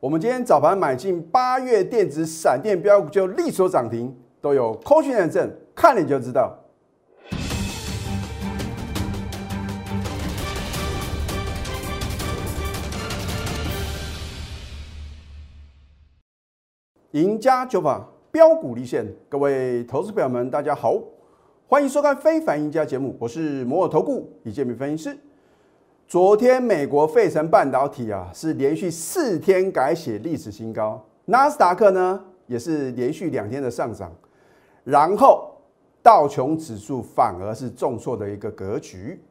[0.00, 6.56] 我们今天早盘买进八月电子闪电标股就力所涨停，都有空讯认证，看了你就知道。
[17.10, 20.94] 赢家酒法标股立现，各位投资朋友们，大家好，
[21.66, 25.18] 欢迎收看《非凡赢家》节目，我是摩尔投顾李建民分析师。
[26.08, 34.10] 昨天美国费城半导体啊是连续四天改写历史新高，纳斯达克呢也是连续两天的上涨，
[34.84, 35.54] 然后
[36.02, 39.22] 道琼指数反而是重挫的一个格局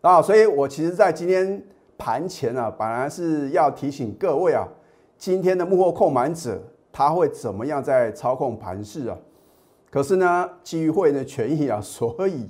[0.00, 1.62] 啊，所以我其实在今天
[1.96, 4.66] 盘前啊，本来是要提醒各位啊，
[5.16, 6.60] 今天的幕后控盘者。
[6.92, 9.18] 他会怎么样在操控盘势啊？
[9.90, 12.48] 可是呢，基于会员的权益啊，所以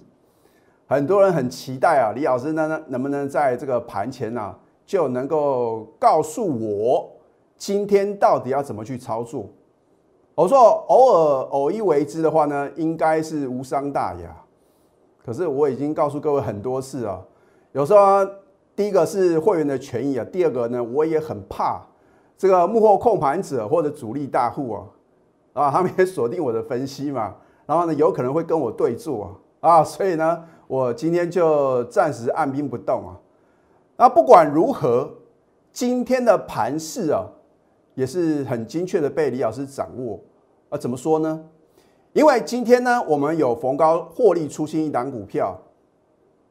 [0.87, 4.55] 很多人很期待啊，李老师呢能不能在这个盘前呢
[4.85, 7.11] 就能够告诉我
[7.57, 9.49] 今天到底要怎么去操作？
[10.35, 14.37] 我说偶尔偶一为之的话呢，应该是无伤大雅。
[15.25, 17.21] 可是我已经告诉各位很多次啊，
[17.73, 18.25] 有时候
[18.77, 21.83] 第一个是会员的权益啊，第二个呢，我也很怕。
[22.39, 24.85] 这个幕后控盘者或者主力大户啊，
[25.55, 27.35] 啊，他们也锁定我的分析嘛，
[27.65, 33.17] 然后呢，有可能会跟我对坐啊，所以呢，我今天就暂时按兵不动啊。
[33.97, 35.11] 那不管如何，
[35.73, 37.27] 今天的盘势啊，
[37.95, 40.21] 也是很精确的被李老师掌握
[40.69, 40.77] 啊。
[40.77, 41.45] 怎么说呢？
[42.13, 45.57] 因为今天呢，我们有逢高获利出新一档股票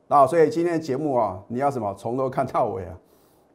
[0.07, 2.97] 啊，所以今天的节目啊，你要什么从头看到尾啊。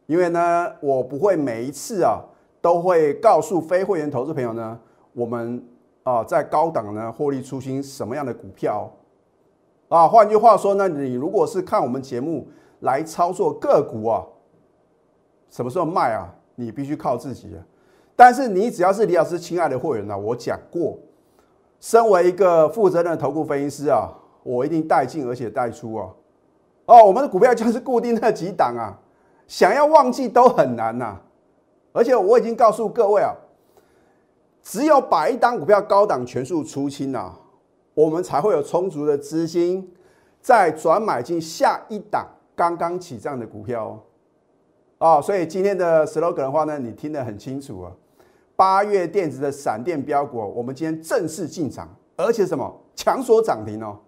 [0.07, 2.21] 因为呢，我不会每一次啊
[2.61, 4.79] 都会告诉非会员投资朋友呢，
[5.13, 5.65] 我们
[6.03, 8.91] 啊在高档呢获利出新什么样的股票
[9.91, 10.09] 啊？
[10.09, 12.49] 换句话说呢，你如果是看我们节目
[12.81, 14.25] 来操作个股啊，
[15.51, 16.33] 什么时候卖啊？
[16.55, 17.61] 你必须靠自己啊。
[18.17, 20.99] 但是你只要是李老师亲爱的会员呢，我讲过，
[21.81, 26.09] 身为一个负责任的投顾分析师啊，我一定带进而且带出啊。
[26.87, 28.99] 哦，我们的股票就是固定那几档啊。
[29.49, 31.17] 想要忘记都很难呐，
[31.93, 33.35] 而且我已经告诉各位啊，
[34.63, 37.37] 只有把一档股票高档全数出清啊，
[38.05, 39.93] 我们才会有充足的资金
[40.41, 44.01] 再转买进下一档刚刚起涨的股票哦。
[44.99, 47.93] 哦，所以今天的 slogan 的话呢，你听得很清楚啊。
[48.57, 53.99] 八月电子的闪电标股，我们今天正式进场，而且什么强锁涨停哦。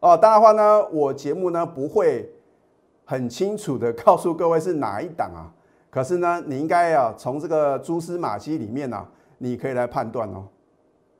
[0.00, 2.28] 哦，当然话呢，我节目呢不会。
[3.04, 5.50] 很清楚的告诉各位是哪一档啊？
[5.90, 9.06] 可是呢，你应该要从这个蛛丝马迹里面呢，
[9.38, 10.46] 你可以来判断哦。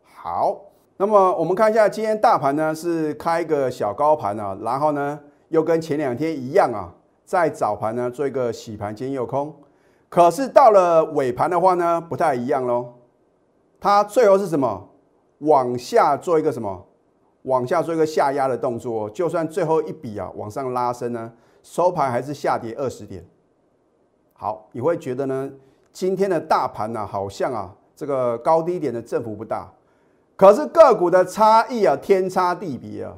[0.04, 0.60] 好，
[1.02, 5.18] 那么我们看一下今天大盘呢是开一个小高盘啊，然后呢
[5.48, 9.52] 又跟前两天一样啊，在早盘呢做一个洗盘兼诱空，
[10.08, 12.86] 可是到了尾盘的话呢不太一样喽，
[13.80, 14.90] 它最后是什么？
[15.38, 16.86] 往下做一个什么？
[17.42, 21.32] 往下做一个下压的动作，就算最后一笔啊往上拉升呢？
[21.64, 23.26] 收盘还是下跌二十点，
[24.34, 25.50] 好，你会觉得呢？
[25.90, 29.68] 今天的大盘呢，好像啊，这个高低点的振幅不大，
[30.42, 33.14] 可是个股的差异啊，天差地别啊。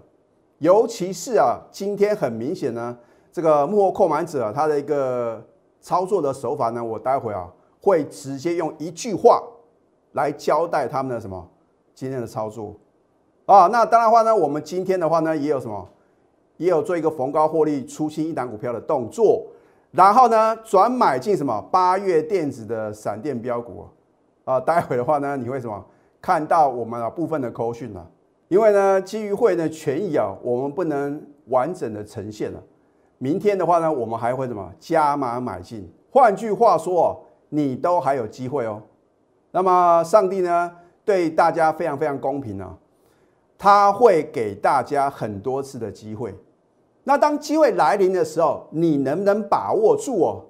[0.59, 2.95] 尤其是啊，今天很明显呢，
[3.33, 5.43] 这个幕后控盘者啊他的一个
[5.81, 9.43] 操作的手法呢，我待会啊会直接用一句话
[10.12, 11.49] 来交代他们的什么
[11.95, 12.75] 今天的操作
[13.47, 13.69] 啊。
[13.69, 15.89] 那当然话呢，我们今天的话呢，也有什么？
[16.59, 19.47] 也有做一个逢高获利出清一档股票的动作，
[19.93, 23.87] 然后呢转买进什么八月电子的闪电标股
[24.45, 25.83] 啊，待会的话呢你会什么
[26.25, 28.11] 看到我们啊部分的扣讯了？
[28.49, 32.62] 因为呢基于会的权益啊，我们不能完整的呈现了。
[33.19, 35.87] 明天的话呢，我们还会什么加码买进？
[36.11, 38.81] 换句话说，你都还有机会哦。
[39.51, 40.73] 那么上帝呢
[41.05, 42.75] 对大家非常非常公平啊，
[43.59, 46.35] 他会给大家很多次的机会。
[47.03, 50.43] 那当机会来临的时候，你能不能把握住哦？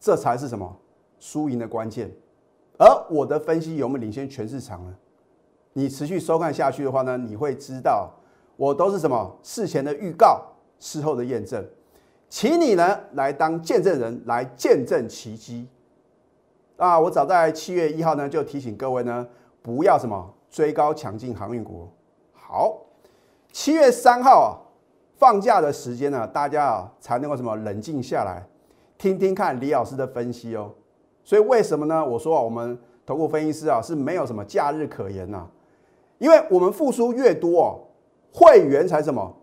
[0.00, 0.76] 这才是什么
[1.20, 2.10] 输赢的关键。
[2.78, 4.94] 而我的分析有没有领先全市场呢？
[5.72, 8.10] 你持续收看下去的话呢，你会知道
[8.56, 10.42] 我都是什么事前的预告，
[10.78, 11.64] 事后的验证，
[12.28, 15.68] 请你呢来当见证人，来见证奇迹。
[16.76, 19.26] 啊，我早在七月一号呢就提醒各位呢，
[19.62, 21.88] 不要什么追高抢进航运股。
[22.32, 22.82] 好，
[23.52, 24.62] 七月三号啊。
[25.18, 28.46] 放假的时间呢，大家啊才能够什么冷静下来，
[28.98, 30.70] 听听看李老师的分析哦。
[31.26, 32.06] 所以为什么呢？
[32.06, 35.44] 我说啊，我们投顾分析师啊是没有什么假日可言呐，
[36.18, 37.80] 因为我们付出越多哦，
[38.32, 39.34] 会员才什么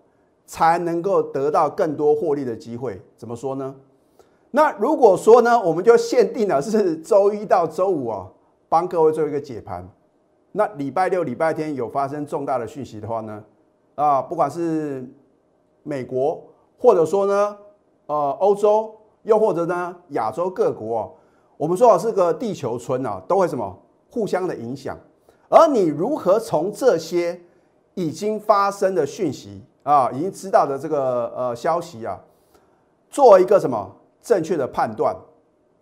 [0.45, 3.01] 才能够得到更多获利的机会。
[3.17, 3.75] 怎么说呢？
[4.51, 8.29] 那如果说呢，我们就限定了是周一到周五啊，
[8.69, 9.85] 帮各位做一个解盘。
[10.53, 13.43] 那礼拜六、礼拜天有发生重大的讯息的话呢，
[13.95, 15.05] 啊，不管是
[15.83, 16.41] 美国，
[16.79, 17.57] 或者说呢，
[18.05, 21.13] 呃，欧洲，又或者呢，亚洲各国，
[21.57, 23.77] 我们说啊，是个地球村啊，都会什么
[24.09, 24.97] 互相的影响。
[25.49, 27.39] 而你如何从这些
[27.93, 32.19] 已经发生的讯息啊，已经知道的这个呃消息啊，
[33.09, 33.95] 做一个什么？
[34.21, 35.13] 正确的判断，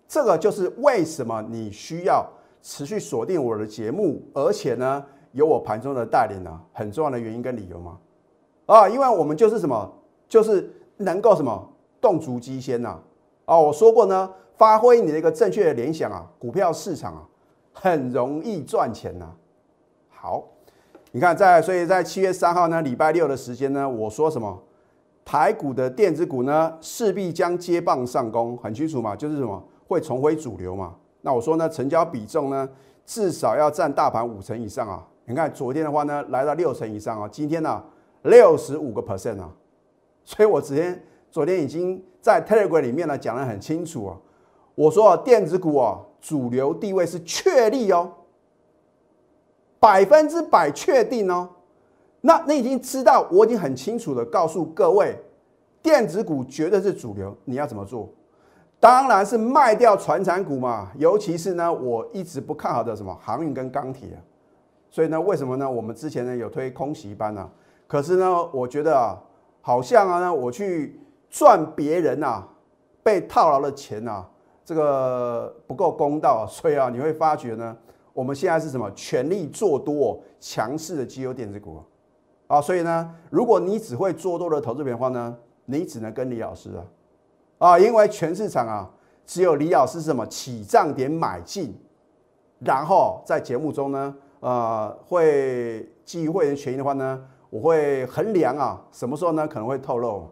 [0.08, 2.28] 这个就是为什么你需要
[2.64, 8.00] 持续锁定我的节目，而且呢有我盘中的带领呢，很重要的原因跟理由吗？
[8.66, 9.94] 啊，因为我们就是什么，
[10.28, 11.72] 就是能够什么
[12.02, 12.90] 动足机先呐。
[12.90, 13.00] 啊，
[13.52, 17.28] 哦我说过呢，发挥你的一个正确的联想啊，股票市场啊
[17.74, 19.30] 很容易赚钱呐。
[20.08, 20.48] 好，
[21.12, 24.58] 你看在所以在七月三号呢，礼拜六的时间呢，我说什么？
[25.26, 30.96] 台股的电子股呢，势必将接棒上攻，很清楚嘛，就是什么会重回主流嘛。
[31.20, 32.68] 那我说呢，成交比重呢，
[33.06, 35.06] 至少要占大盘五成以上啊。
[35.26, 37.84] 你看昨天的话呢，来到六成以上啊，今天呢，
[38.24, 39.50] 六十五个 percent 啊。
[40.24, 44.18] 所以我昨天昨天已经在 Telegram 里面呢讲得很清楚啊，
[44.76, 48.12] 我说电子股啊，主流地位是确立哦，
[49.80, 51.50] 百分之百确定哦。
[52.22, 55.18] 那你已经知道，我已经很清楚的告诉各位，
[55.82, 58.08] 电子股绝对是主流，你要怎么做？
[58.80, 64.22] 当然是卖掉船产股嘛，尤其是呢，我一直不看好的什么航运跟钢铁啊。
[64.90, 65.70] 所以呢，为什么呢？
[65.70, 67.50] 我们之前呢有推空袭班呢？
[67.88, 69.18] 可是呢，我觉得啊，
[69.62, 71.00] 好像啊呢，我去
[71.32, 72.48] 赚别人啊
[73.02, 74.30] 被套牢的钱啊，
[74.64, 77.76] 这个不够公道， 所以啊，你会发觉呢，
[78.14, 78.92] 我们现在是什么？
[78.92, 81.82] 全力做多强势的绩优电子股。
[82.48, 85.36] 啊，所以呢，如果你只会做多的投资品的话呢，
[85.66, 86.84] 你只能跟李老师啊，
[87.70, 88.92] 啊，因为全市场啊，
[89.26, 91.74] 只有李老师什么起涨点买进，
[92.60, 100.30] 然后在节目中呢，呃，会基于会员权益的话呢，我会衡量啊，什么时候呢可能会透露。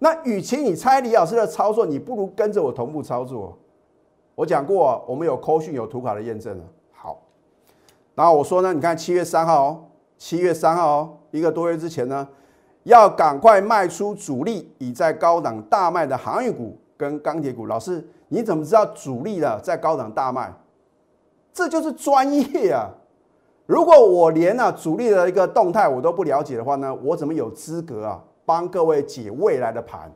[0.00, 3.56] 那与其你猜李老师的操作，你不如跟着我同步操作。
[4.34, 6.64] 我讲过，我们有扣讯有图卡的验证了。
[6.90, 7.20] 好，
[8.14, 9.84] 然后我说呢，你看七月三号哦。
[10.16, 12.26] 七月三号哦，一个多月之前呢，
[12.82, 17.66] 要赶快卖出主力已在高档大卖的航运股跟钢铁股。
[17.66, 20.52] 老师，你怎么知道主力的在高档大卖？
[21.52, 22.88] 这就是专业啊！
[23.66, 30.10] 如果我连啊主力的一个动态我都不了解的话呢，我怎么有资格啊帮各位解未来的盘？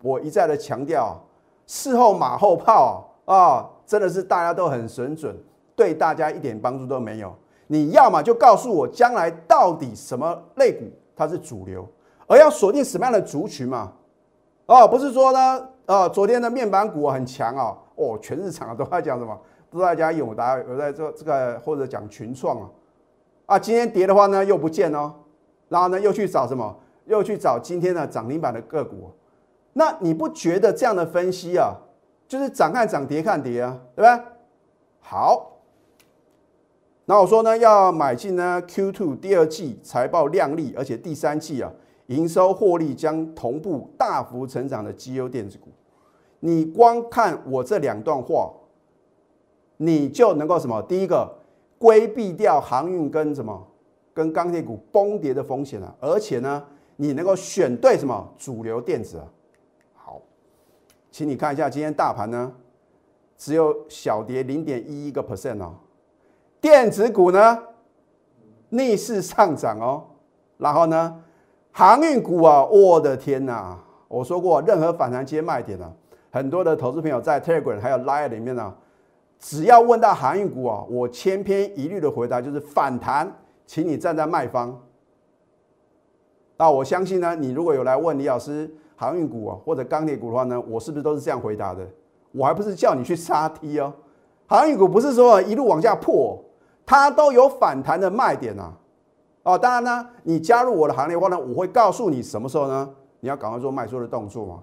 [0.00, 1.20] 我一再的强调，
[1.66, 5.36] 事后马后炮啊，真的是大家都很神准，
[5.76, 7.34] 对大家一点帮助都没有。
[7.66, 11.86] 你要么就告诉我将来到底什么类股它是主流，
[12.26, 13.92] 而要锁定什么样的族群嘛？
[14.64, 19.38] 哦，不是说呢，呃，昨天的面板股很强啊，哦，全市场都在讲什么？
[19.70, 22.70] 都在讲永达，有在这这个或者讲群创啊，
[23.44, 25.12] 啊，今天跌的话呢又不见哦，
[25.68, 26.74] 然后呢又去找什么？
[27.08, 29.10] 又去找今天的涨停板的个股，
[29.72, 31.74] 那你不觉得这样的分析啊，
[32.28, 34.24] 就是涨看涨跌看跌啊，对吧？
[35.00, 35.56] 好。
[37.06, 41.72] 那我说呢，要买进呢 Q2 第二季财报亮丽，而且第三季啊
[42.08, 45.70] 营收获利将同步大幅成长的绩优电子股。
[46.40, 48.52] 你光看我这两段话，
[49.78, 50.82] 你就能够什么？
[50.82, 51.34] 第一个
[51.78, 53.66] 规避掉航运跟什么
[54.12, 56.62] 跟钢铁股崩跌的风险了，而且呢，
[57.00, 59.24] 你能够选对什么主流电子啊？
[59.94, 60.20] 好，
[61.12, 62.52] 请你看一下今天大盘呢，
[63.36, 65.76] 只有小跌零点一一个 percent 哦。
[66.60, 67.62] 电子股呢
[68.70, 70.02] 逆势上涨哦，
[70.56, 71.22] 然后呢
[71.70, 73.78] 航运股啊，我的天哪！
[74.08, 75.92] 我说过，任何反弹接卖点啊，
[76.32, 78.74] 很多的投资朋友在 Telegram 还有 Line 里面呢，
[79.38, 83.32] 只要问到航运股啊，我千篇一律的回答就是反弹，
[83.66, 84.76] 请你站在卖方。
[86.58, 91.88] 那我相信呢，你如果有来问李老师航运股啊或者钢铁股的话呢，我是不是都是这样回答的？
[92.32, 93.92] 我还不是叫你去杀 T 哦，
[94.46, 96.38] 航运股不是说一路往下破。
[96.90, 98.72] 它都有反弹的卖点啊，
[99.42, 102.88] 哦，当然呢，你加入我的行列的话呢，我会告诉你什么时候呢？
[103.20, 104.62] 你要赶快做卖出的动作嘛，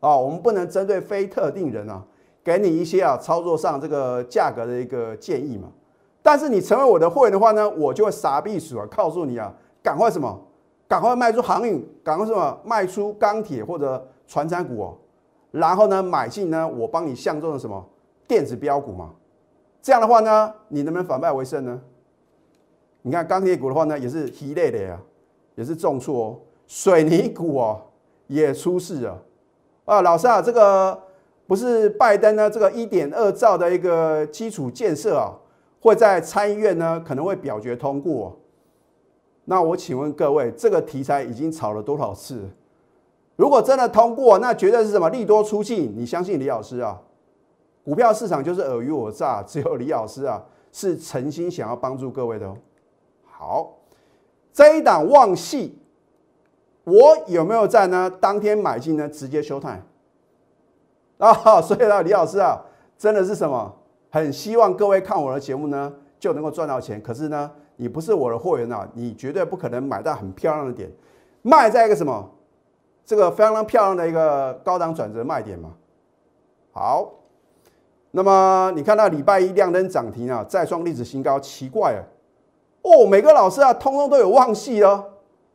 [0.00, 2.02] 哦，我们不能针对非特定人啊，
[2.42, 5.68] 给你一些啊操作上这个价格的一个建议嘛。
[6.22, 9.52] 但是你成为我的会员的话呢，我就会傻逼鼠啊，告诉你啊，
[9.82, 10.40] 赶快什么，
[10.92, 14.94] 赶快卖出航运，赶快什么卖出钢铁或者船产股哦，
[15.50, 17.82] 然后呢买进呢我帮你相中的什么
[18.28, 19.08] 电子标股嘛。
[19.80, 21.80] 这样的话呢，你能不能反败为胜呢？
[23.00, 25.00] 你看钢铁股的话呢，也是一类的呀，
[25.54, 26.36] 也是重挫哦。
[26.66, 27.80] 水泥股哦，
[28.26, 29.18] 也出事了
[29.86, 31.02] 啊，老师啊，这个
[31.46, 32.50] 不是拜登呢？
[32.50, 35.32] 这个一点二兆的一个基础建设啊，
[35.80, 38.38] 会在参议院呢可能会表决通过。
[39.44, 42.48] 那我请问各位，这个题材已经炒了多少次？
[43.36, 45.92] 如果真的通过，那绝对是什么利多出尽？
[45.96, 47.00] 你相信李老师啊？
[47.84, 52.56] 股票市场就是尔虞我诈，只有李老师啊是诚心想要帮助各位的哦。
[53.24, 53.78] 好，
[54.52, 55.76] 这一档旺系，
[56.84, 56.94] 我
[57.26, 58.08] 有没有在呢？
[58.20, 59.08] 当天买进呢？
[59.08, 59.82] 直接休泰
[61.18, 61.60] 啊！
[61.60, 62.62] 所以呢，李老师啊，
[62.96, 63.74] 真的是什么？
[64.10, 67.02] 很希望各位看我的节目呢，就能够赚到钱。
[67.02, 67.50] 可是呢，
[67.82, 70.88] 你不是我的会员啊，你绝对不可能买到很漂亮的点，
[71.42, 72.30] 卖在一个什么？
[73.04, 75.70] 这个非常漂亮的一个高档转折卖点嘛。
[76.70, 77.12] 好，
[78.12, 82.00] 那么你看到礼拜一亮灯涨停啊，再创历史新高，奇怪啊！
[82.82, 85.04] 哦，每个老师啊，通通都有旺系哦。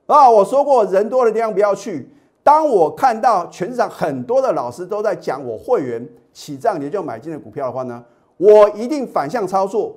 [0.08, 2.10] 啊，我说过人多的地方不要去。
[2.44, 8.04] 当我看到全场很多的老师都在讲我会员起涨你就买进的股票的话呢，
[8.36, 9.96] 我一定反向操作。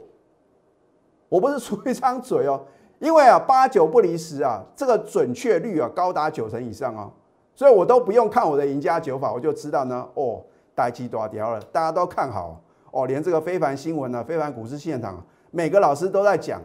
[1.30, 2.62] 我不是出一张嘴哦，
[2.99, 7.10] 因为啊，八九不离十啊，这个准确率啊高达九成以上哦。
[7.54, 10.06] 所以我都不用看我的赢家九法，我就知道呢。
[10.14, 10.42] 哦，
[10.75, 12.60] 大鸡多掉了，大家都看好
[12.90, 13.06] 哦。
[13.06, 16.60] 连这个非凡新闻呢，非凡股市现场，每个老师都在讲，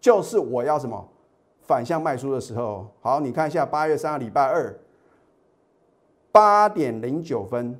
[0.00, 1.08] 就是我要什么
[1.62, 2.86] 反向卖出的时候。
[3.00, 4.74] 好，你看一下八月三号礼拜二
[6.30, 7.78] 八点零九分，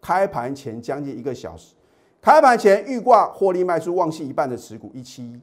[0.00, 1.74] 开盘前将近一个小时，
[2.20, 5.40] 开盘前预挂获利卖出旺系一半的持股一七一，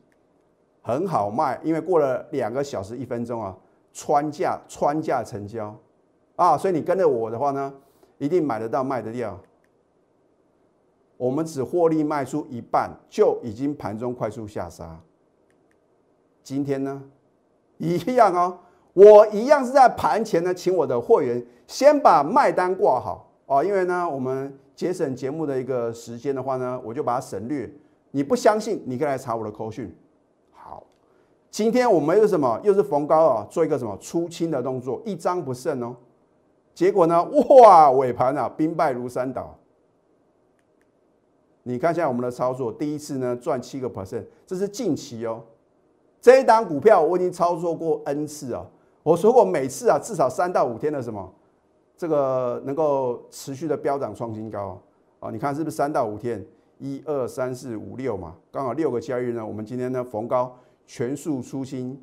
[0.82, 3.55] 很好卖，因为过了两个小时一分钟啊，
[3.94, 5.75] 穿价穿价成交。
[6.36, 7.74] 啊，所以你跟着我的话呢，
[8.17, 9.39] 一定买得到卖得掉。
[11.17, 15.00] 我们只获利卖出一半，就已经盘中快速下杀。
[16.44, 17.01] 今天呢，
[17.77, 18.60] 一样哦，
[18.91, 27.71] 我一样是在盘前呢，请我的会员先把卖单挂好啊，因为呢，我们节省节目的一个时间的话呢，我就把它省略。
[28.11, 29.95] 你不相信，你可以来查我的口讯。
[30.51, 30.83] 好，
[31.51, 32.59] 今天我们又什么？
[32.63, 35.95] 又是逢高啊，做一个什么出清的动作，一张不剩哦。
[36.73, 37.23] 结果呢？
[37.23, 39.57] 哇，尾盘啊，兵败如山倒。
[41.63, 45.43] 你看一下我们的操作，第一次呢赚七个 percent，这是近期哦。
[46.21, 48.65] 这一档股票我已经操作过 n 次啊。
[49.03, 51.31] 我说过每次啊至少三到五天的什么，
[51.97, 54.79] 这个能够持续的飙涨创新高
[55.19, 55.29] 啊。
[55.31, 56.45] 你看是不是三到五天？
[56.77, 59.45] 一二三四五六嘛，刚好六个交易日呢。
[59.45, 60.53] 我们今天呢逢高
[60.85, 61.97] 全数出新，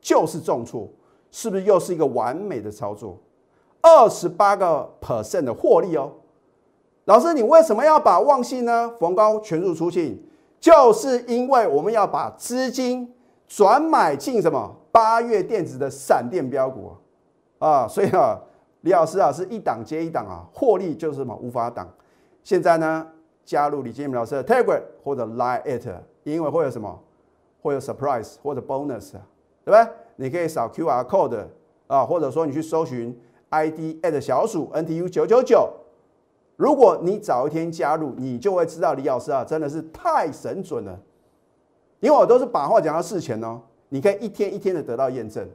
[0.00, 0.88] 就是重挫，
[1.30, 3.16] 是不是又是一个完美的操作？
[3.80, 6.10] 二十八个 percent 的获利哦，
[7.04, 8.92] 老师，你为什么要把旺信呢？
[8.98, 10.20] 逢高全数出清，
[10.58, 13.14] 就是因为我们要把资金
[13.46, 16.90] 转买进什么八月电子的闪电标股
[17.60, 18.36] 啊，所以啊，
[18.82, 21.88] 李老师啊是一档接一档啊，获利就是什么无法挡。
[22.42, 23.06] 现在呢，
[23.44, 25.86] 加入李建明老师的 Telegram 或者 Line it，
[26.24, 27.02] 因为会有什么，
[27.62, 29.12] 会有 surprise 或者 bonus，
[29.64, 29.86] 对不对？
[30.16, 31.46] 你可以扫 QR code
[31.86, 33.18] 啊，或者说你去搜寻。
[33.50, 35.72] ID at 小鼠 NTU 九九九，
[36.56, 41.00] 如果你早一天加入，你就会知道李老师啊，真的是太神准了。
[42.00, 43.58] 因为我都是把话讲到事前哦，
[43.88, 45.48] 你可以一天一天的得到验证。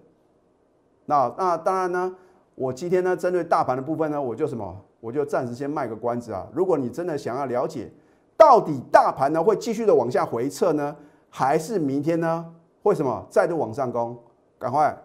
[1.05, 2.15] 那那当然呢，
[2.55, 6.47] 我今天呢针对大盘的部分呢，我就什么，我就暂时先卖个关子啊。
[6.53, 7.89] 如果你真的想要了解
[8.37, 10.95] 到底大盘呢会继续的往下回撤呢，
[11.29, 12.45] 还是明天呢
[12.83, 14.17] 会什么再度往上攻，
[14.59, 14.95] 赶快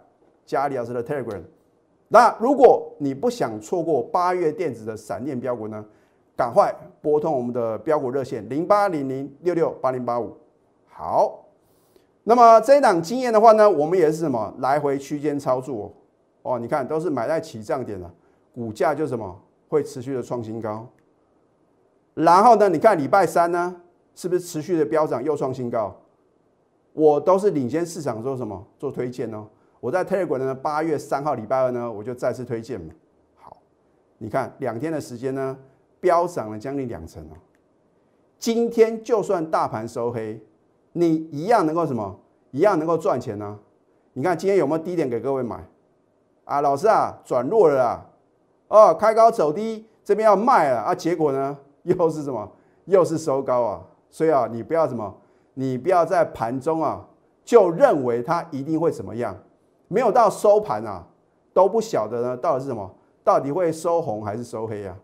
[0.44, 1.42] 加李老师的 Telegram。
[2.08, 5.84] 那如果你不想错过八月电子的闪电标股呢，
[6.36, 10.36] 赶快拨通我们的标股热线零八零零六六八零八五。
[10.86, 11.46] 好，
[12.24, 15.92] 那么这一档经验的话呢，我们也是什么来回区间操作。
[16.48, 18.10] 哦你看都是买在起涨点了，
[18.54, 19.38] 股价就什么
[19.68, 20.88] 会持续的创新高。
[22.14, 23.76] 然后呢，你看礼拜三呢，
[24.14, 25.94] 是不是持续的飙涨又创新高？
[26.94, 29.46] 我都是领先市场做什么做推荐哦。
[29.78, 32.94] 我在 Telegram 呢，八月三号礼拜二呢，我就再次推荐嘛。
[33.36, 33.58] 好，
[34.16, 35.56] 你看两天的时间呢，
[36.00, 37.36] 飙涨了将近两成哦。
[38.38, 40.40] 今天就算大盘收黑，
[40.92, 42.18] 你一样能够什么？
[42.50, 43.58] 一样能够赚钱呢？
[44.14, 45.62] 你看今天有没有低点给各位买？
[46.48, 48.06] 啊，老师啊，转弱了啊，
[48.68, 52.50] 哦，开高走低，这边要卖了啊，结果呢， 又是什么？
[52.86, 53.80] 又是收高啊。
[54.08, 55.14] 所以啊，你不要什么？
[55.52, 57.04] 你不要在盘中啊，
[57.44, 59.36] 就认为它一定会怎么样。
[59.88, 61.04] 没有到收盘啊，
[61.52, 62.90] 都不晓得呢，到底是什么？
[63.22, 64.96] 到底会收红还是收黑啊？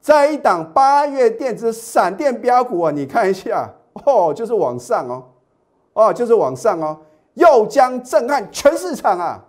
[0.00, 3.70] 在一档八月电子闪电标股啊，你看一下
[4.06, 5.22] 哦，就是往上哦，
[5.92, 6.96] 哦，就是往上哦，
[7.34, 9.44] 又将震撼全市场啊！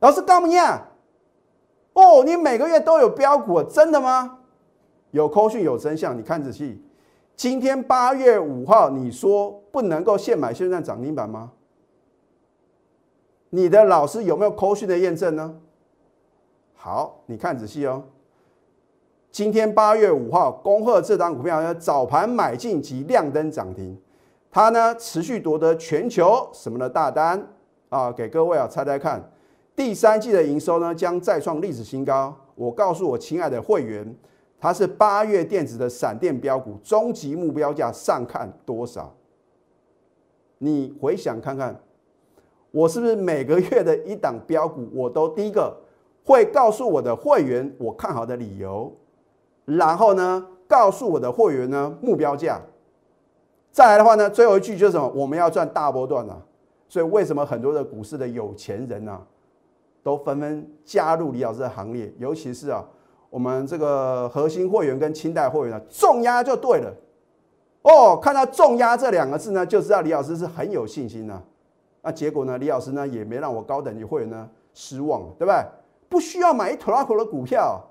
[0.00, 0.88] 老师告诉你啊，
[1.94, 4.38] 哦，你每个月都有标股，真的吗？
[5.12, 6.82] 有扣讯有真相，你看仔细。
[7.34, 11.52] 今天八月五号，你说不能够现买现赚涨停板吗？
[13.50, 15.56] 你的老师有没有扣讯的验证呢？
[16.74, 18.02] 好，你看仔细哦。
[19.30, 23.98] 今天八月五号，恭贺这张股票呢早盘买进及亮灯涨停，
[24.50, 27.46] 它呢持续夺得全球什么的大单
[27.88, 28.12] 啊？
[28.12, 29.22] 给各位啊猜猜看，
[29.76, 32.34] 第三季的营收呢将再创历史新高。
[32.54, 34.16] 我告诉我亲爱的会员。
[34.58, 39.14] 它是八月电子的闪电标股，终极目标价上看多少？
[40.56, 41.78] 你回想看看，
[42.70, 45.76] 我是不是每个月的一档标股，我都第一个
[46.24, 48.90] 会告诉我的会员我看好的理由，
[49.66, 52.58] 然后呢，告诉我的会员呢目标价。
[53.70, 55.06] 再来的话呢，最后一句就是什么？
[55.14, 56.42] 我们要赚大波段啊！
[56.88, 59.20] 所以为什么很多的股市的有钱人啊，
[60.06, 62.14] 都纷纷加入李老师的行列？
[62.16, 62.84] 尤其是啊。
[63.28, 66.94] 我们这个核心会员跟清代会员呢，重压就对了
[67.82, 68.16] 哦。
[68.16, 71.42] 看到重压这两个字呢，就知道李老师是很有信心的。
[72.02, 75.64] 那结果呢，李老师呢也没让我高等级会员呢失望，对不对？
[76.08, 77.84] 不需要买一坨拉口的股票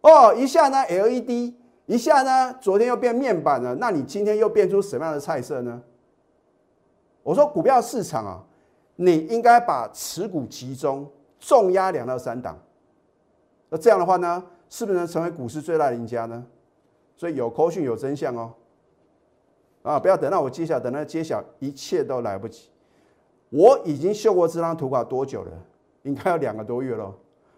[0.00, 0.34] 哦。
[0.34, 1.52] 一下呢 LED，
[1.84, 5.82] 一下呢昨天又变面板了，那你今天又变出什么样的菜色呢？
[7.22, 8.42] 我说股票市场啊，
[8.96, 11.06] 你应该把持股集中，
[11.46, 12.58] 重压两到三档。
[13.68, 14.42] 那这样的话呢？
[14.70, 16.44] 是不是能成为股市最大赢家呢？
[17.14, 18.52] 所以有口讯有真相哦，
[19.82, 22.70] 啊，不要等到我揭晓，等到揭晓一切都来不及。
[23.50, 25.52] 我已经秀过这张图卡多久了？
[26.02, 27.14] 应该要两个多月了。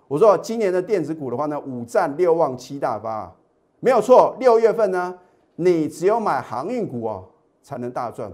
[0.09, 3.35] 我说今年的电子股的话呢，五战六旺七大发，
[3.81, 4.37] 没有错。
[4.38, 5.19] 六月份呢，
[5.55, 7.25] 你只有买航运股哦，
[7.62, 8.31] 才能大赚。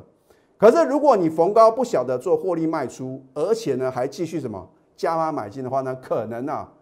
[0.58, 4.68] 可是如果你逢高不晓得做获利卖出，而且呢还继续什么
[5.02, 6.72] 加码买进的话呢，可能啊。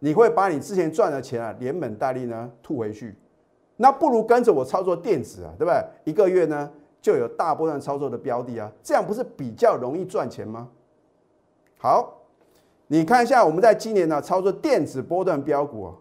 [0.00, 3.16] 你会把你之前赚的钱啊，连本带利呢吐回去，
[3.76, 5.82] 那不如跟着我操作电子啊，对不对？
[6.04, 10.68] 一个月呢就有大波段操作的标的啊，这样不是比较容易赚钱吗？
[11.78, 12.20] 好，
[12.88, 15.94] 你看一下我们在今年呢操作电子波段标股啊，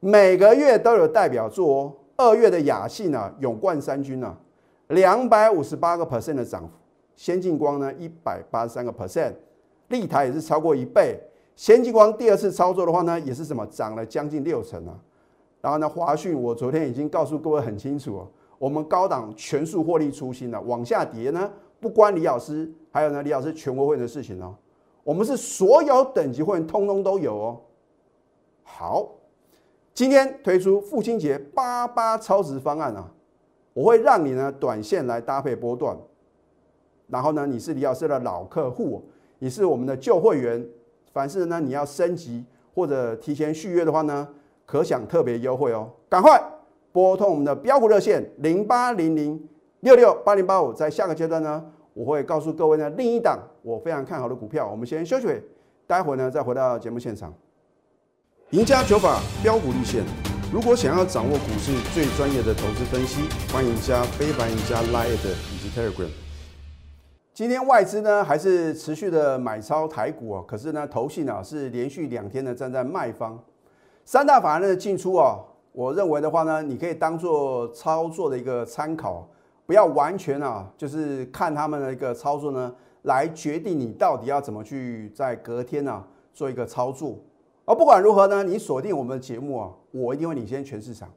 [0.00, 1.92] 每个月都有代表作哦。
[2.16, 4.36] 二月的雅信呢，永冠三军呢，
[4.86, 6.70] 两百五十八个 percent 的涨幅，
[7.16, 9.32] 先进光呢一百八十三个 percent，
[9.88, 11.20] 立台也是超过一倍。
[11.56, 14.96] 先进光第二次操作的话呢，也是什么涨了将近六成啊。
[15.60, 24.54] 然后呢，华讯我昨天已经告诉各位很清楚哦，我们高档全数获利出新了，往下跌呢不关李老师，还有呢李老师全国会的事情哦。
[25.02, 27.60] 我们是所有等级会员通通都有哦。
[28.62, 29.08] 好，
[29.92, 33.10] 今天推出父亲节八八超值方案啊，
[33.72, 35.98] 我会让你呢短线来搭配波段，
[37.08, 39.02] 然后呢你是李老师的老客户，
[39.38, 40.66] 你是我们的旧会员。
[41.10, 44.28] 凡是呢，你要升级或者提前续约的话呢，
[44.64, 45.90] 可享特别优惠哦！
[46.08, 46.40] 赶快
[46.92, 49.48] 拨通我们的标股热线零八零零
[49.80, 54.68] 六六八零八五，在下个阶段呢，我会告诉各位呢另一档我非常看好的股票。
[54.70, 55.26] 我们先休息，
[55.86, 57.32] 待会呢再回到节目现场。
[58.50, 60.04] 赢家九法标股立线，
[60.52, 63.22] 如果想要掌握股市最专业的投资分析，
[63.52, 66.27] 欢迎加非凡、赢家 Line 以及 Telegram。
[67.38, 73.38] 今天外资呢还是持续的买超台股啊，可是呢，投信啊是连续两天呢站在卖方，
[74.04, 75.38] 三大法人的进出啊，
[75.70, 79.24] 我认为的话呢，你可以当做操作的一个参考，
[79.66, 87.16] 不要完全啊就是看他们的一个操作呢来决定你到底要怎么去在隔天呢做一个操作。
[87.64, 91.08] 而不管如何呢，你锁定我们的节目啊，我一定会领先全市场。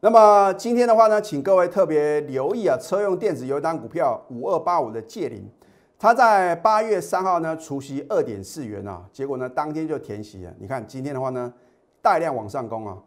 [0.00, 5.42] 那么今天的话呢，请各位特别留意啊，车用电子有一单股票五二八五的借零，
[5.98, 10.52] 它在八月三号呢除息二点四元啊，结果呢当天就填息了。
[10.58, 11.50] 你看今天的话呢，
[12.02, 12.98] 带量往上攻啊，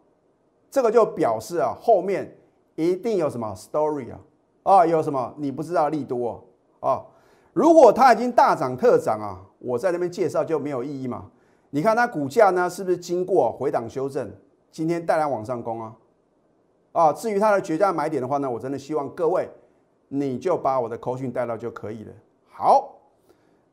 [0.68, 2.36] 这个就表示啊后面
[2.74, 4.18] 一定有什么 story 啊
[4.64, 6.44] 啊有什么你不知道利多
[6.80, 7.04] 啊？
[7.52, 11.30] 如果它已经大涨特涨啊，我在那边介绍就没有意义嘛？
[11.70, 14.28] 你看它股价呢是不是经过回档修正，
[14.72, 15.94] 今天带量往上攻啊？
[16.92, 19.48] 啊，至于它的绝佳买点的话呢，我真的希望各位，
[20.08, 22.12] 你就把我的口讯带到就可以了。
[22.50, 22.98] 好，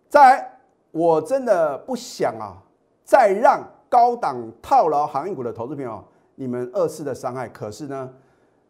[0.10, 0.60] 再来，
[0.91, 2.62] 我真的不想啊，
[3.03, 6.03] 再让高档套牢行业股的投资朋友
[6.36, 7.49] 你们二次的伤害。
[7.49, 8.13] 可是呢，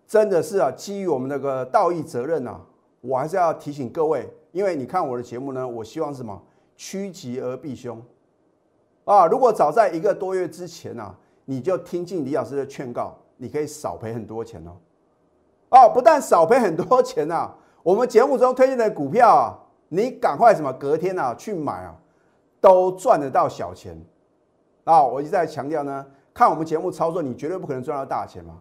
[0.07, 2.61] 真的是啊，基于我们那个道义责任啊，
[3.01, 6.41] 我还是要提醒各位，因为你看我的节目呢，我希望是什么？
[6.79, 7.99] 趋吉而避凶
[9.03, 9.25] 啊！
[9.25, 13.17] 如果早在一个多月之前啊，你就听进李老师的劝告。
[13.37, 14.71] 你可以少赔很多钱哦，
[15.69, 17.51] 哦，不但少赔很多钱呐，
[17.83, 19.57] 我们节目中推荐的股票啊，
[19.89, 21.95] 你赶快什么隔天啊去买啊，
[22.59, 23.97] 都赚得到小钱。
[24.83, 28.55] 啊，我一再强调呢，看我们节目操作，你绝对不可能赚到大钱嘛，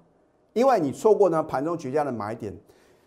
[0.52, 2.52] 因为你错过呢盘中绝佳的买点，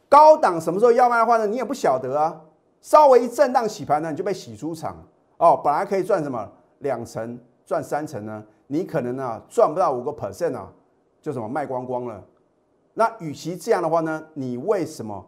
[0.08, 2.42] 高档什么时候要卖的话呢，你也不晓得啊。
[2.82, 4.96] 稍微一震荡洗盘呢，你就被洗出场。
[5.36, 5.60] 哦。
[5.62, 10.72] 本来可以赚什么两成、赚三成呢，你可能呢赚不到五个 percent 啊，
[11.22, 12.24] 就什么卖光光了。
[12.94, 15.26] 那与其这样的话呢，你为什么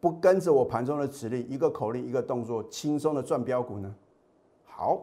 [0.00, 3.94] 不跟着我盘中的指令，一个口令一个动作，轻松的赚标股呢？
[4.64, 5.00] 好。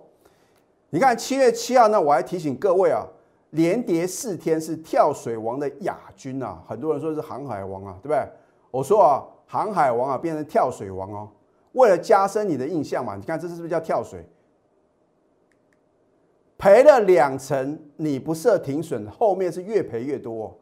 [0.94, 3.08] 你看七月七号，那我还提醒各位啊，
[3.52, 8.28] 连跌四天是跳水王的亚军啊，很多人说是航海王啊，对不对？
[8.70, 11.30] 我说啊，航海王啊变成跳水王哦，
[11.72, 14.26] 为了加深你的印象嘛，你看这是不是叫跳水？
[16.62, 20.56] 赔了两成，你不设停损，后面是越赔越多，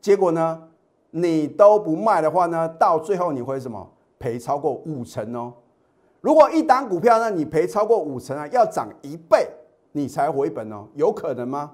[0.00, 0.62] 结果呢，
[1.10, 3.90] 你都不卖的话呢，到最后你会什么？
[4.16, 5.52] 赔超过五成哦。
[6.20, 9.48] 如果一档股票呢，你赔超过五成啊，要涨一倍。
[9.90, 10.86] 你才回本哦？
[10.94, 11.72] 有可能吗？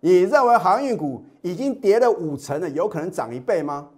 [0.00, 3.90] 你认为航运股已经跌了五成了，有可能涨一倍吗？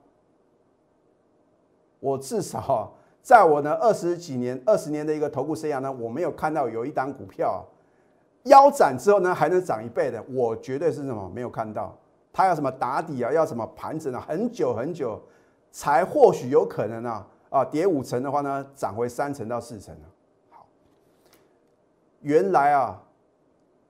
[2.01, 7.65] 我至少在我的二十几年、二十年的一个投顾生涯呢，我没有看到有一档股票
[8.45, 11.97] 腰斩之后呢还能涨一倍的，我绝对是什么没有看到。
[12.33, 13.33] 它要什么打底啊？
[13.33, 14.25] 要什么盘整啊？
[14.27, 15.21] 很久很久
[15.71, 17.65] 才或许有可能啊啊！
[17.65, 20.09] 跌五成的话呢，涨回三成到四成了。
[20.51, 20.67] 好，
[22.21, 23.03] 原来啊。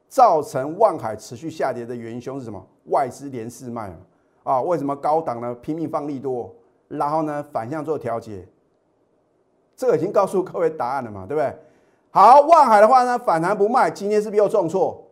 [0.08, 2.60] 造成万海持续下跌的元凶是什么？
[2.86, 3.96] 外资连四卖
[4.42, 4.60] 啊！
[4.60, 6.52] 为什么高档呢拼命放利多，
[6.88, 8.44] 然后呢反向做调节？
[9.76, 11.56] 这个已经告诉各位答案了嘛，对不对？
[12.10, 15.06] 好，万海的话呢反弹不卖，今天是不是又重挫？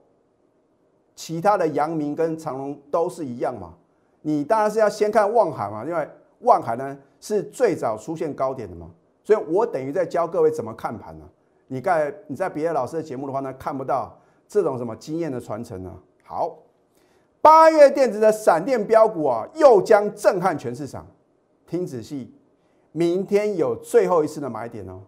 [1.14, 3.74] 其他的阳明跟长隆都是一样嘛？
[4.22, 6.08] 你当然是要先看万海嘛，因为
[6.40, 8.90] 万海呢是最早出现高点的嘛，
[9.24, 11.24] 所以我等于在教各位怎么看盘呢？
[11.66, 14.18] 你在你在别的老师的节目的话呢看不到。
[14.50, 15.92] 这种什么经验的传承呢？
[16.24, 16.56] 好，
[17.42, 21.06] 八月电子的闪电标股啊，又将震撼全市场。
[21.66, 22.32] 听仔细，
[22.92, 25.02] 明天有最后一次的买点哦。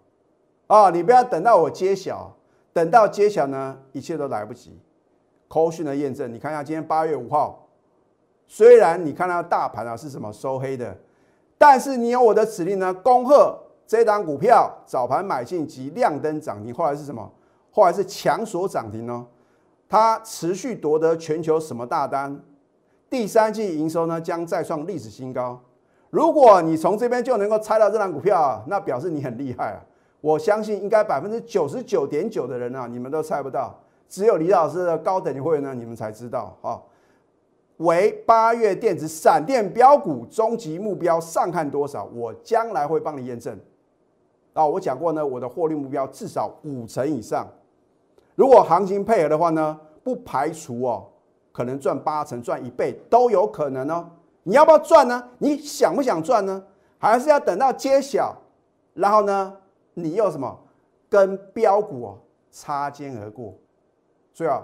[0.71, 2.33] 啊，你不要等到我揭晓，
[2.73, 4.79] 等到揭晓呢，一切都来不及。
[5.49, 7.67] 扣讯的验证，你看一下今天八月五号，
[8.47, 10.97] 虽然你看到大盘啊是什么收黑的，
[11.59, 17.29] 但是你有我的指令呢，恭贺这档股票早盘买进及亮灯涨停，后来是什么？
[17.73, 19.27] 后来是强锁涨停哦，
[19.89, 22.41] 它持续夺得全球什么大单？
[23.11, 25.61] 第三季营收呢将再创历史新高。
[26.11, 29.83] 如果你从这边就能够猜到这张股票，啊那表示你很厉害啊！
[30.21, 33.79] 我相信应该百分之九十九点九的人啊，你们都猜不到，
[34.09, 36.81] 只有李老师的高等级会员呢，你们才知道啊。
[37.79, 42.05] 为八月电子闪电标股终极目标上看多少？
[42.13, 43.59] 我将来会帮你验证。
[44.53, 47.49] 啊，我讲过呢，我的获利目标至少五成以上。
[48.35, 51.07] 如果行情配合的话呢，不排除哦，
[51.53, 54.11] 可能赚八成、赚一倍都有可能哦。
[54.43, 55.23] 你要不要赚呢？
[55.39, 56.63] 你想不想赚呢？
[56.99, 58.37] 还是要等到揭晓，
[58.93, 59.57] 然后呢，
[60.03, 60.59] 你又什么
[61.09, 62.19] 跟标股哦
[62.51, 63.55] 擦肩而过？
[64.33, 64.63] 所以啊，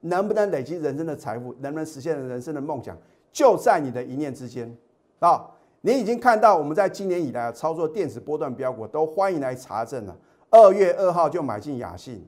[0.00, 2.96] 能不能累积人生的财富，能不能实现人生的梦想，
[3.32, 4.76] 就在你的一念之间
[5.18, 5.50] 啊！
[5.80, 10.16] 你已经看到我们在今年以来操作电子波段标股，都欢迎来查证了。
[10.50, 12.26] 二月二号就买进雅信。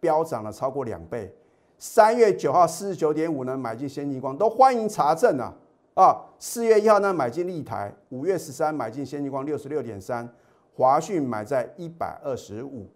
[0.00, 1.34] 飙涨了超过两倍，
[1.78, 5.54] 三月九号四十九点五呢，买进先进光都欢迎查证啊
[5.94, 6.20] 啊！
[6.38, 10.28] 四月一号呢，买进立台，五月十三买进先进光六十六点三，
[10.76, 12.88] 华讯买在一百二十五，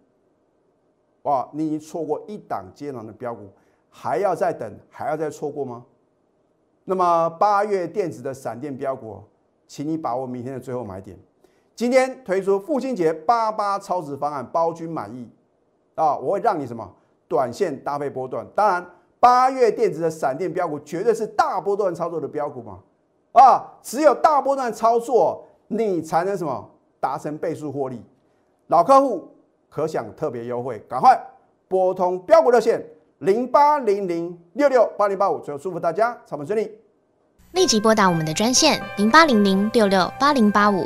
[1.23, 1.47] 哇！
[1.53, 3.49] 你已经错过一档接囊的标股，
[3.89, 5.85] 还要再等，还要再错过吗？
[6.83, 9.23] 那么八月电子的闪电标股，
[9.67, 11.17] 请你把握明天的最后买点。
[11.75, 15.29] 今天推出父亲节八八超值方案，包君满意
[15.95, 16.17] 啊！
[16.17, 16.95] 我会让你什么？
[17.29, 18.85] 短线搭配波段，当然
[19.19, 22.79] 八月电子的闪电标股绝对是大波段操作的标股嘛，
[23.33, 28.01] 啊，只有大波段操作，你才能什么达成倍数获利。
[28.67, 29.27] 老客户
[29.69, 31.19] 可享特别优惠，赶快
[31.67, 32.83] 拨通标股热线
[33.19, 36.71] 零八零零六六八零八五，最后祝福大家操盘顺利，
[37.53, 40.85] 立即拨打我们的专线零八零零六六八零八五。